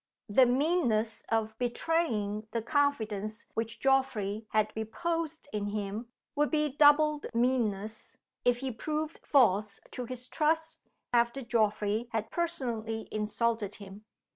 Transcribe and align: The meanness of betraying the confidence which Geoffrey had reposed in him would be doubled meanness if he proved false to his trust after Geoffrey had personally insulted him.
The 0.29 0.47
meanness 0.47 1.23
of 1.29 1.55
betraying 1.59 2.47
the 2.53 2.61
confidence 2.63 3.45
which 3.53 3.79
Geoffrey 3.79 4.47
had 4.49 4.73
reposed 4.75 5.47
in 5.53 5.67
him 5.67 6.07
would 6.33 6.49
be 6.49 6.69
doubled 6.75 7.27
meanness 7.35 8.17
if 8.43 8.57
he 8.61 8.71
proved 8.71 9.19
false 9.23 9.79
to 9.91 10.05
his 10.05 10.27
trust 10.27 10.81
after 11.13 11.43
Geoffrey 11.43 12.07
had 12.13 12.31
personally 12.31 13.09
insulted 13.11 13.75
him. 13.75 14.05